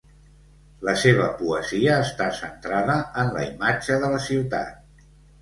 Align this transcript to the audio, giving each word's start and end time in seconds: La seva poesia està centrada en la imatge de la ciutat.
La 0.87 0.95
seva 1.01 1.27
poesia 1.41 1.97
està 2.05 2.31
centrada 2.39 2.97
en 3.25 3.31
la 3.37 3.45
imatge 3.51 4.01
de 4.07 4.11
la 4.17 4.25
ciutat. 4.31 5.07